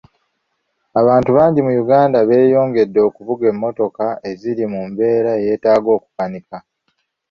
[1.01, 6.57] Abantu bangi mu Uganda beeyongedde okuvuga emmotoka eziri mu mbeera eyeetaaga okukanika.